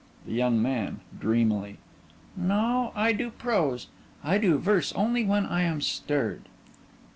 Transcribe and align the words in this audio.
THE 0.25 0.33
YOUNG 0.33 0.59
MAN: 0.63 0.99
(Dreamily) 1.19 1.77
No. 2.35 2.91
I 2.95 3.13
do 3.13 3.29
prose. 3.29 3.85
I 4.23 4.39
do 4.39 4.57
verse 4.57 4.91
only 4.93 5.23
when 5.23 5.45
I 5.45 5.61
am 5.61 5.79
stirred. 5.79 6.49